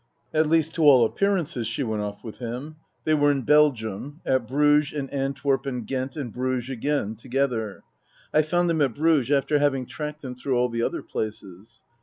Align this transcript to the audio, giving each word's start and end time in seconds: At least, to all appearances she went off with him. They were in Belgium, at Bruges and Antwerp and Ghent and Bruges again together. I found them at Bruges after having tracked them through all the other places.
At 0.33 0.49
least, 0.49 0.73
to 0.73 0.83
all 0.83 1.05
appearances 1.05 1.67
she 1.67 1.83
went 1.83 2.01
off 2.01 2.23
with 2.23 2.39
him. 2.39 2.77
They 3.03 3.13
were 3.13 3.29
in 3.29 3.43
Belgium, 3.43 4.19
at 4.25 4.47
Bruges 4.47 4.97
and 4.97 5.13
Antwerp 5.13 5.67
and 5.67 5.85
Ghent 5.85 6.17
and 6.17 6.33
Bruges 6.33 6.71
again 6.71 7.15
together. 7.15 7.83
I 8.33 8.41
found 8.41 8.67
them 8.67 8.81
at 8.81 8.95
Bruges 8.95 9.29
after 9.31 9.59
having 9.59 9.85
tracked 9.85 10.23
them 10.23 10.33
through 10.33 10.57
all 10.57 10.69
the 10.69 10.81
other 10.81 11.03
places. 11.03 11.83